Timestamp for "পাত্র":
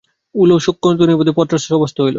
1.37-1.53